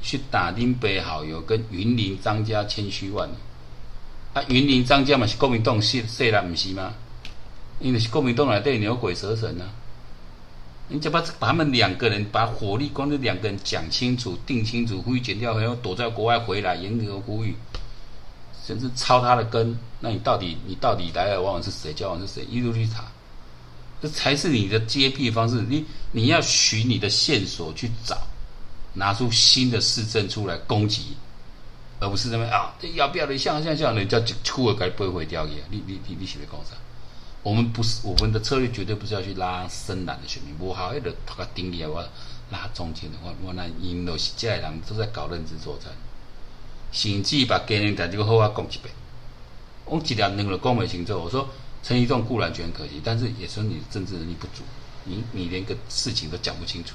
[0.00, 3.28] 去打林北好友跟云林张家千虚万。
[4.34, 6.94] 啊，云林张家嘛是国民党系系啦，不是吗？
[7.82, 9.74] 因为是国民党来对牛鬼蛇神呢、啊，
[10.88, 17.56] 你就把把他们两个人把火力光这两个人讲清楚、定清楚，呼吁剪掉，然后躲在国外回来，严格呼吁，
[18.64, 19.76] 甚至抄他的根。
[20.00, 21.92] 那你到底你到底来来往往是谁？
[21.92, 22.44] 交往是谁？
[22.44, 23.04] 一路去查，
[24.00, 25.60] 这才是你的揭弊方式。
[25.68, 28.16] 你你要循你的线索去找，
[28.92, 31.16] 拿出新的事证出来攻击，
[32.00, 35.54] 而不是那么啊，这要不要的像像像人家就出了该不会掉去。
[35.70, 36.76] 你你你你是在讲啥？
[37.42, 42.00] 我们不是我们的策略绝对不是要去拉深蓝的选民，我好一个他个定义我
[42.50, 45.92] 拉中间的话，我那因都是这些人都在搞认知作战，
[46.92, 48.94] 甚至把给人这个好话讲一遍，
[49.86, 51.48] 我几条那个讲没清楚，我说
[51.82, 54.62] 陈吉仲固然觉得很可惜，但是也说你政治能力不足，
[55.04, 56.94] 你你连个事情都讲不清楚，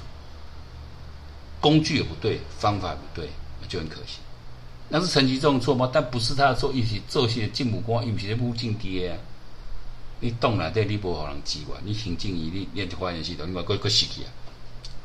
[1.60, 3.28] 工具也不对，方法也不对，
[3.68, 4.20] 就很可惜。
[4.88, 5.90] 那是陈吉仲错吗？
[5.92, 9.20] 但不是他的错一些做些进步光，有些不进跌。
[10.20, 14.28] 你动了对，你不好能机关，你行政一你连发言系统，你话搁搁死去啊！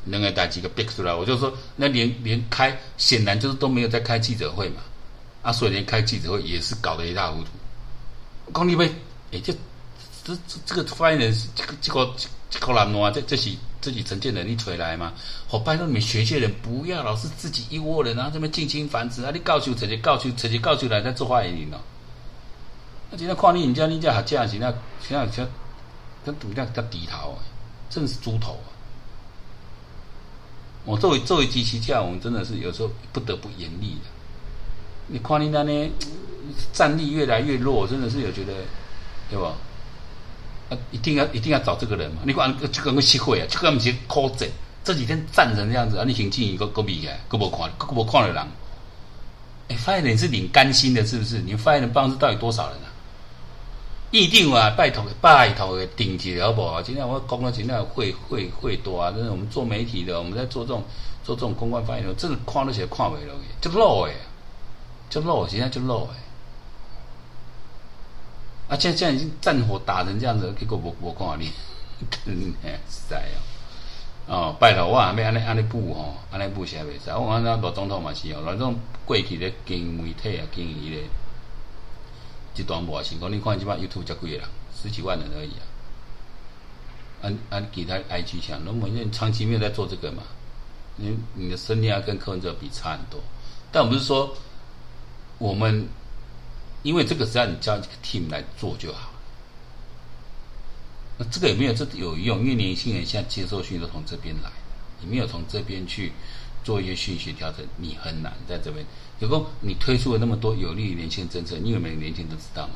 [0.06, 4.82] 两个代志个逼出来，我就说，那连连开，显然就是都没有在开记者会嘛。
[5.42, 7.50] 啊，所以连开记者会也是搞得一塌糊涂。
[8.52, 8.90] 讲你呗，
[9.32, 9.54] 哎，这
[10.24, 12.14] 这这个发言人，这个这个
[12.50, 13.50] 这个人喏，这这是
[13.80, 15.12] 自己承建能力出来吗？
[15.50, 19.30] 我拜托你们学界人不要老是自己一窝人，然后这么近亲繁殖啊！
[19.32, 21.78] 你告诉直接告诉直接告诉来再做发言人哦。
[23.16, 25.46] 今天看你人家，你家还这样子，那现在像
[26.24, 27.38] 他赌这样叫低头啊，
[27.90, 28.68] 真是猪头啊！
[30.84, 34.10] 我作为作为机器架，我们真的是有时候不得不严厉的。
[35.06, 35.90] 你看你那呢，
[36.72, 38.52] 战力越来越弱，真的是有觉得，
[39.30, 39.54] 对吧？
[40.70, 42.22] 啊，一定要一定要找这个人嘛！
[42.24, 44.48] 你看这个个机会啊，这个不是靠整，
[44.82, 48.42] 这几天战成这样子啊，你行进一个个比啊，个无看，个无看的人。
[49.68, 51.38] 哎，发言人是领干心的，是不是？
[51.40, 52.78] 你发言人办公室到底多少人？
[54.14, 56.80] 一定啊，拜托拜托的顶级好不好？
[56.80, 59.10] 今天我讲了，今天会会会多啊！
[59.10, 60.84] 真的，我们做媒体的，我们在做这种
[61.24, 63.22] 做这种公关发言的，这个看那些看不了，
[63.60, 64.14] 就 low 哎，
[65.10, 66.14] 就漏现在就 low 哎。
[68.68, 71.50] 啊，现在现在已经战火打成这样子，结果我我看你，
[72.08, 73.42] 真哎实在哦。
[74.54, 77.10] 哦，拜托我还没安尼安尼补吼，安尼补写袂使。
[77.10, 81.00] 我讲那罗总统嘛是哦，罗总过去咧经媒体啊，经营伊咧。
[82.54, 84.42] 这段无成功，你看即摆 YouTube 才几个人，
[84.80, 85.66] 十几万人而已啊。
[87.22, 90.22] 按按其他 IG 强，那么你长期没有在做这个嘛？
[90.96, 93.20] 你你的声量跟柯文哲比差很多。
[93.72, 94.36] 但我不是说
[95.38, 95.88] 我们，
[96.82, 99.10] 因为这个只要你叫一个 team 来做就好。
[101.18, 102.40] 那这个有没有这有用？
[102.40, 104.50] 因为年轻人现在接受讯都从这边来，
[105.00, 106.12] 你没有从这边去
[106.64, 108.84] 做一些讯息调整，你很难在这边。
[109.20, 112.74] 有个你推出了那么多有利于年轻人政策，你有没有年轻人都知道吗？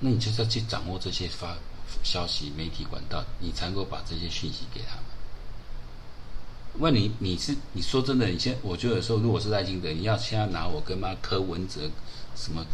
[0.00, 1.56] 那你就是要去掌握这些发
[2.04, 5.04] 消息媒体管道，你才能够把这些讯息给他们。
[6.78, 11.80] 问你你是你说真的，你现我觉得有时候如果是赖清德，你要现在拿我跟妈柯文哲
[12.36, 12.64] 什么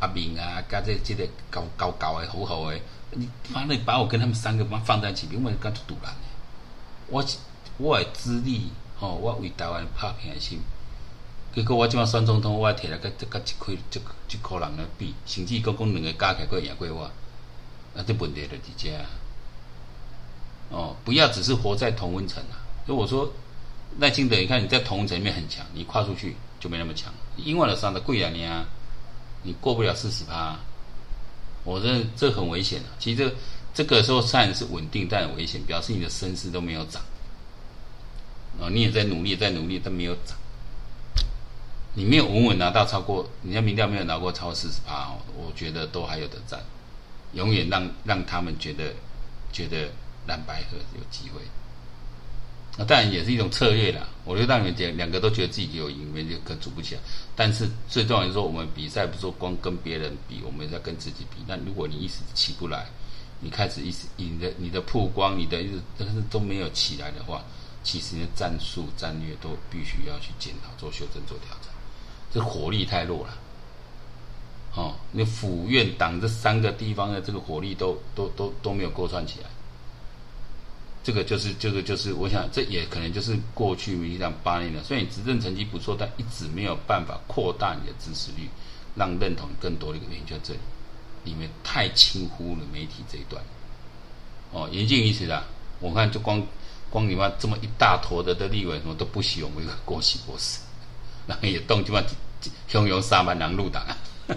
[0.00, 2.78] 阿炳啊，加这这个高高高的好好的，
[3.12, 6.14] 你妈的把我跟他们三个妈放在一起，因为干出赌烂
[7.08, 7.24] 我
[7.80, 8.68] 我的资历。
[9.02, 10.60] 哦，我为台湾拍拼的心，
[11.54, 17.04] 结果我即马选总统，我摕来甲甲一块一一个人来比，甚至讲讲两个加起来会赢过我，
[17.96, 19.08] 啊，这问题就直接啊。
[20.68, 22.60] 哦，不要只是活在同温层啊！
[22.84, 23.32] 所以我说
[23.98, 27.10] 赖清德，你看你在同温层里面很强，你跨出去就没那么强。
[27.36, 28.66] 因为了上的贵啊你啊，
[29.44, 30.58] 你过不了四十趴，
[31.64, 32.92] 我认这很危险啊。
[32.98, 33.34] 其实这
[33.82, 37.02] 这个时候虽然是稳定，但很危险，表示你的身势都没有涨。
[38.58, 40.36] 哦，你也在努力，在努力，但没有涨。
[41.94, 46.60] 你没有稳稳拿到超过，你家民调没有拿过超过四十趴哦，我觉得都还有的战，
[47.32, 48.94] 永远让让他们觉得
[49.52, 49.88] 觉得
[50.26, 51.40] 蓝白合有机会。
[52.78, 54.06] 那当然也是一种策略啦。
[54.24, 57.00] 我觉得让你们两两个都觉得自己有赢，没就可组不起来。
[57.34, 61.42] 但是最重要的是说，我们比赛不是说光跟别人比，我们也在跟自己比。
[61.48, 62.86] 那如果你一时起不来，
[63.40, 67.42] 你开始一时你的你的曝光，你的一直但是都没有起来的话。
[67.82, 71.70] 其实，战术战略都必须要去检讨、做修正、做调整。
[72.30, 73.36] 这火力太弱了，
[74.76, 79.46] 哦，那府院党这三个地方的这个火力都都都都没有勾串起来。
[81.02, 88.48] 这个就是这个就是，我想这也可能就是过去民进党八年了，虽然你执政成绩不错，但一直没有办法扩大你的支持率，
[88.94, 90.60] 让认同更多的一个原因就在这里，
[91.24, 93.42] 里面太轻忽了媒体这一段。
[94.52, 95.44] 哦，言尽于此啦，
[95.80, 96.46] 我看就光。
[96.90, 100.58] 光你妈这么一大坨的的立委，什么都不喜欢我们一个郭玺博士，
[101.26, 102.02] 然后也动，就嘛
[102.68, 103.96] 汹涌三万人入党啊！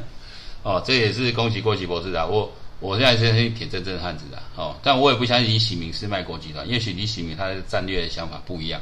[0.62, 2.28] 哦，这也是恭喜郭玺博士的。
[2.28, 8.80] 我我现在是铁铮铮的汉子的哦，但我也不相信李喜明是卖国集团，也许李喜明他的战略想法不一样，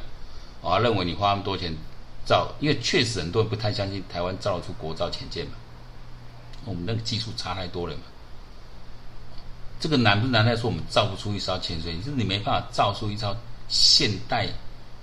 [0.60, 1.74] 哦，认为你花那么多钱
[2.26, 5.52] 造，因为确实很多人不太相信台湾造得出国造潜舰嘛，
[6.66, 8.02] 我们那个技术差太多了嘛。
[9.80, 13.34] 这个难不难在说我们造不出一艘潜水，就是你没办法造出一艘。
[13.72, 14.46] 现代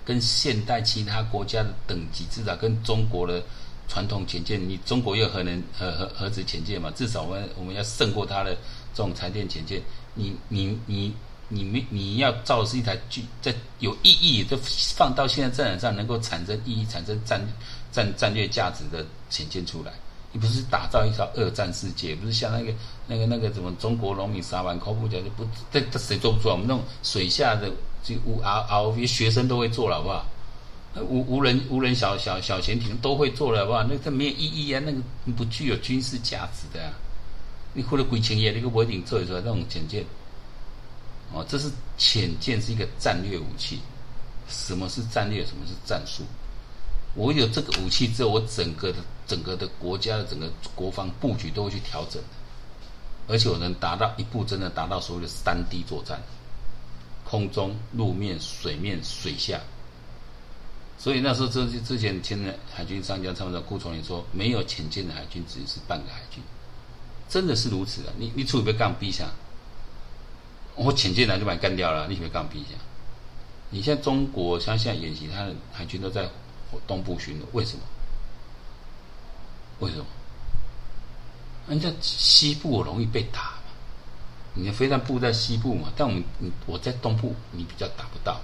[0.05, 3.43] 跟现代其他国家的等级，至少跟中国的
[3.87, 6.91] 传统潜舰，你中国又核能核核核子潜舰嘛？
[6.95, 8.55] 至少我们我们要胜过它的
[8.93, 9.81] 这种柴电潜舰。
[10.13, 11.13] 你你你
[11.47, 14.55] 你没你要造的是一台具在有意义，就
[14.95, 17.41] 放到现在战场上能够产生意义、产生战
[17.91, 19.91] 战战略价值的潜舰出来。
[20.31, 22.71] 你不是打造一条二战世界，不是像那个
[23.07, 26.53] 那个那个什么中国农民杀完口不讲就不这这谁做不出来？
[26.53, 27.71] 我们那种水下的
[28.03, 30.25] 就无 R R V 学生都会做了，好不好？
[31.03, 33.83] 无无人无人小小小潜艇都会做了，好不好？
[33.83, 34.99] 那这没有意义啊，那个
[35.37, 36.93] 不具有军事价值的啊。
[37.73, 40.03] 你或者鬼情业那个不一定做得出那种潜舰。
[41.31, 43.79] 哦，这是潜舰是一个战略武器。
[44.47, 45.45] 什么是战略？
[45.45, 46.23] 什么是战术？
[47.13, 52.19] 我有这个武器之后，我整个的整个的国家的整个国防布局都会去调整，
[53.27, 56.19] 而且我能达到一步真的达到所谓的三 D 作战：
[57.29, 59.59] 空中、路面、水面、水下。
[60.97, 66.41] 所以那时候之之前听的海军上将他们的顾从 lin 顾说，没有潜舰的海军只是半个海军，
[67.29, 68.11] 真的是如此的。
[68.17, 69.29] 你你出去被干逼下，
[70.75, 72.75] 我潜舰来就把你干掉了，你别干逼下。
[73.69, 76.27] 你现在中国像现在演习，他的海军都在。
[76.85, 77.81] 东部巡逻，为什么？
[79.79, 80.05] 为什么？
[81.67, 83.53] 人家西部容易被打，
[84.59, 88.41] 你的飞弹部在西部嘛，但我们你我在东部，你比较打不到，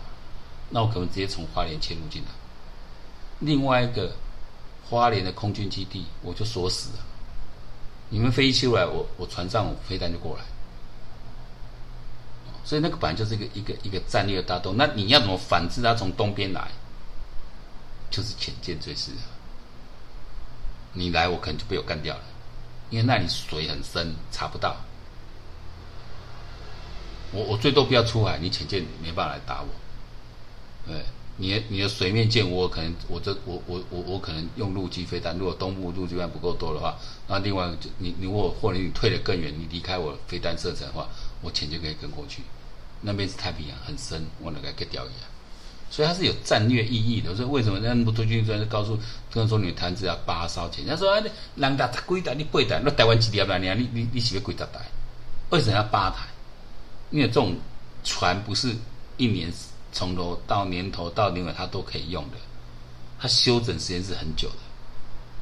[0.69, 2.29] 那我可能直接从花莲切入进来。
[3.39, 4.15] 另外一个
[4.89, 6.99] 花莲的空军基地，我就锁死了。
[8.09, 10.43] 你们飞出来，我我船上飞弹就过来。
[12.63, 16.71] 所以那个本来就是一个一个一个战略大洞，那你要怎么反制它从东边来？
[18.09, 19.17] 就是潜舰最适合，
[20.93, 22.23] 你来我可能就被我干掉了，
[22.89, 24.77] 因为那里水很深，查不到。
[27.35, 29.67] 我我最多不要出海，你潜舰没办法来打我。
[30.87, 31.03] 对，
[31.37, 36.95] 你的你的水面舰，我可能我这我我我我可能用陆基飞弹，如果东部陆基弹不够多的话，
[37.27, 41.07] 那另外就你你或或者你退得更远，你离开我飞弹射程的话，
[41.41, 42.41] 我潜就可以跟过去。
[43.01, 45.27] 那边是太平洋，很深，我能够给钓鱼啊。
[45.91, 47.35] 所以它是有战略意义的。
[47.35, 48.97] 所以为什么那么多军官告诉，
[49.31, 50.85] 跟说你谈只要八艘潜？
[50.87, 51.21] 他说啊，
[51.55, 54.67] 人家几台，你八台，那台湾几条你你你你是要几台？
[55.51, 56.25] 为什么要八台？
[57.15, 57.55] 因为这种
[58.03, 58.75] 船不是
[59.15, 59.49] 一年
[59.93, 62.37] 从头到年头到年尾它都可以用的，
[63.17, 64.55] 它修整时间是很久的。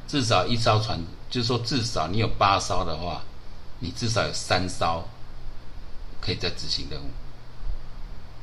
[0.06, 0.96] 至少一艘船，
[1.28, 3.20] 就是说至少你有八艘的话，
[3.80, 5.02] 你至少有三艘
[6.20, 7.06] 可以在执行任务。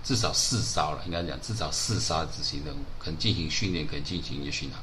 [0.03, 4.81] 至少四艘了，应该讲至少四艘执行任务，可能进行训练，可能进行一些巡航。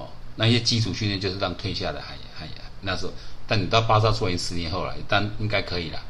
[0.00, 2.48] 哦，那些基础训练就是让退下的海海
[2.82, 3.12] 那时候，
[3.48, 6.00] 但你到八艘出来，十年后了，但应该可以了。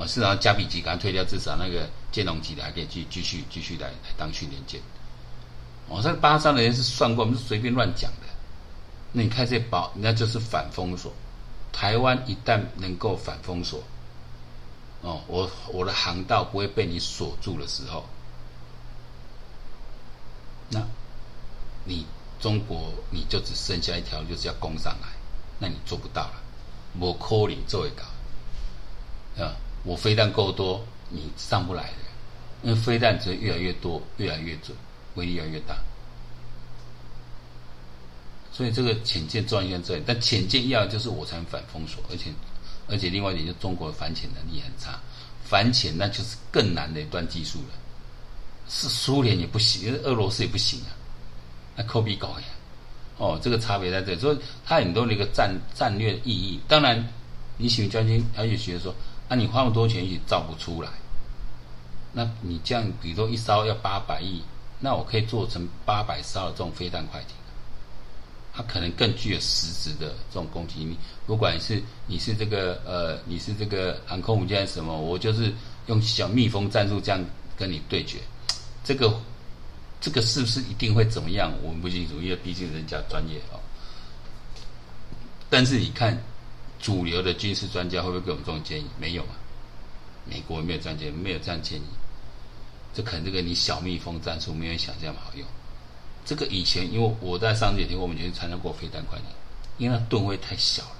[0.00, 4.80] 哦，市场加比级刚退掉，至少那个建龙级的还可以继继续继续来来当训练舰。
[5.90, 8.26] 哦，这八艘的人是算过，我们是随便乱讲的。
[9.12, 11.12] 那你看这宝，那就是反封锁。
[11.70, 13.82] 台湾一旦能够反封锁。
[15.02, 18.04] 哦，我我的航道不会被你锁住的时候，
[20.68, 20.80] 那，
[21.84, 22.06] 你
[22.38, 25.08] 中国你就只剩下一条，就是要攻上来，
[25.58, 26.34] 那你做不到了，
[26.98, 31.96] 我 call 你做一个，啊，我飞弹够多，你上不来的，
[32.62, 34.76] 因为飞弹只会越来越多，越来越准，
[35.14, 35.76] 威力越来越大，
[38.52, 42.30] 所以这个潜舰重要在这里，但潜舰要就是我才能反封锁，而且。
[42.92, 44.98] 而且另外一点，就中国的反潜能力很差，
[45.44, 47.74] 反潜那就是更难的一段技术了。
[48.68, 50.90] 是苏联也不行，俄罗斯也不行啊，
[51.76, 52.46] 那科比搞呀。
[53.16, 56.58] 哦，这个差别在这里，所以它很多的一个战战略意义。
[56.66, 57.00] 当然，
[57.56, 58.92] 你喜欢将军，他就觉得说，
[59.30, 60.90] 啊，你花那么多钱也造不出来，
[62.12, 64.42] 那你这样，比如说一艘要八百亿，
[64.80, 67.36] 那我可以做成八百艘的这种飞弹快艇。
[68.52, 70.98] 它可能更具有实质的这种攻击力。
[71.24, 75.54] 不管是你是这个呃，你是这个航空母舰什么，我就是
[75.86, 77.24] 用小蜜蜂战术这样
[77.56, 78.18] 跟你对决。
[78.82, 79.14] 这个
[80.00, 81.52] 这个是不是一定会怎么样？
[81.62, 83.60] 我们不清楚，因为毕竟人家专业哦。
[85.48, 86.20] 但是你看，
[86.80, 88.86] 主流的军事专家会不会给我们这种建议？
[88.98, 89.34] 没有啊，
[90.24, 91.84] 美国没有这样建议，没有这样建议。
[92.94, 95.46] 这可能这个你小蜜蜂战术没有想象好用。
[96.24, 99.26] 这个以前，因为我在上次也听，我们以前参加过飞弹快艇，
[99.78, 100.96] 因为它吨位太小了。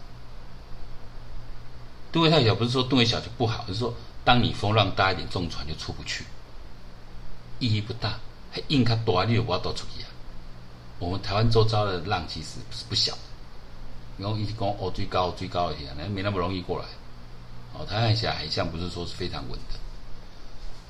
[2.12, 6.24] 吨位太小，不是说吨位小就不好，而是说当你风浪大一点，这种船就出不去，
[7.59, 8.18] 意义不大。
[8.53, 10.09] 还硬卡多，你有我多出去啊？
[10.99, 13.16] 我们台湾周遭的浪其实是不小，
[14.21, 16.85] 然后一直讲哦，最高最高一点，那没那么容易过来。
[17.73, 19.79] 哦，台湾海峡海象不是说是非常稳的。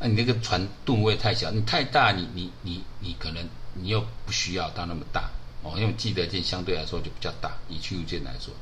[0.01, 3.49] 那你那个船吨位太小，你太大，你你你你可能。
[3.73, 5.31] 你又不需要到那么大，
[5.63, 8.53] 哦，因为既得舰相对来说就比较大，以驱逐舰来说，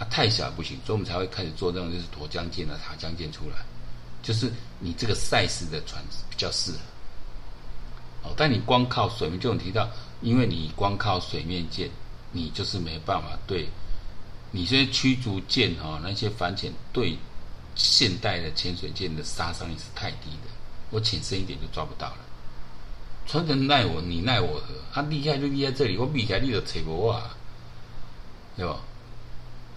[0.00, 3.58] 啊，太小不行，所以我们才会开始做这种就是沱江舰啊、塔江舰出来，
[4.20, 6.78] 就是你这个赛事的船比较适合。
[8.24, 9.88] 哦，但你光靠水面，就有提到，
[10.22, 11.88] 因为你光靠水面舰，
[12.32, 13.68] 你就是没办法对，
[14.52, 17.18] 你这些驱逐舰哈、哦，那些反潜对
[17.74, 20.48] 现代的潜水舰的杀伤力是太低的，
[20.90, 22.18] 我潜深一点就抓不到了。
[23.26, 24.74] 船人奈我，你奈我何？
[24.92, 27.22] 他厉害就厉害这里，我厉害你都扯不我，
[28.56, 28.76] 对吧？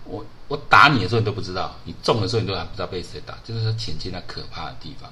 [0.03, 5.11] 我我打你的时候你都不知道，你中的时候你都还不知道被谁打，就是说潜舰那可怕的地方。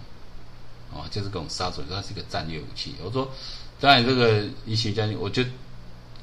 [0.91, 2.93] 哦，就是这种杀手，它是一个战略武器。
[3.03, 3.27] 我说，
[3.79, 5.43] 当然这个一些将军，我就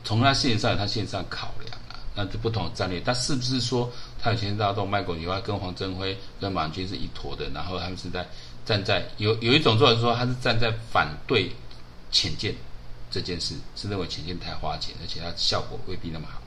[0.04, 1.79] 从他线上，他线上考量，
[2.24, 3.00] 那是不同的战略。
[3.00, 3.90] 他是不是说
[4.20, 7.48] 他以前大动卖国以外，跟黄镇辉、跟马军是一坨的？
[7.54, 8.26] 然后他们是在
[8.66, 11.50] 站在有有一种说法是说，他是站在反对
[12.10, 12.54] 浅见
[13.10, 16.40] 这件事，是认为浅见太花钱，而且它效果未必那么好。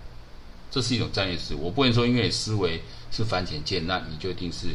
[0.70, 1.62] 这是一种战略思维。
[1.62, 4.68] 我不能说因为思维是反浅见，那你就一定是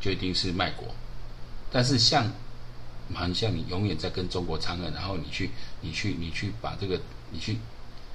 [0.00, 0.86] 就一定是卖国。
[1.70, 2.30] 但是像
[3.08, 5.50] 蛮像你永远在跟中国掺和，然后你去，
[5.80, 6.98] 你去，你去把这个，
[7.30, 7.58] 你去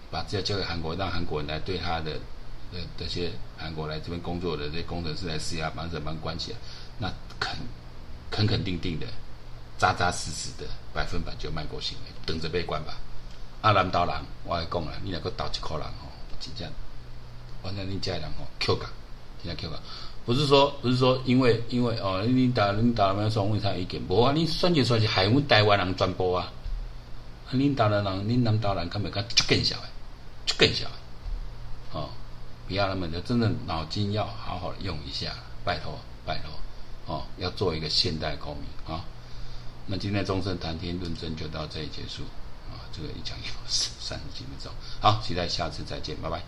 [0.10, 2.12] 把这交给韩国，让韩国人来对他的
[2.74, 6.58] 呃这些韩国来这边工作的这些工程师来施压，把这帮关起来，
[6.99, 7.58] 那肯
[8.30, 9.08] 肯肯定定的，
[9.78, 12.93] 扎扎实实的，百分百就卖国行为，等着被关吧。
[13.62, 16.08] 阿南刀郎，我来讲了，你两个倒几口人吼，
[16.39, 16.70] 真正，
[17.64, 18.89] 反正你家人吼，Q 港，
[19.43, 19.80] 现在 Q 港。
[20.26, 24.01] 不是说，不是说，因为因为哦，你打你打了没说为啥意见？
[24.10, 26.51] 无啊，你选举出来是害我台湾人转播啊！
[27.51, 29.26] 领导的人，领南岛人，看没看？
[29.30, 29.89] 就更小哎，
[30.48, 30.95] 就更小了！
[31.91, 32.10] 哦，
[32.68, 36.52] 不要那么的，真的脑筋要好好用一下，拜托拜托
[37.06, 39.06] 哦，要做一个现代公民啊！
[39.86, 42.24] 那今天中正谈天论政就到这里结束
[42.72, 42.82] 啊！
[42.91, 46.41] 这个一讲有三三十几分钟，好，期待下次再见，拜拜。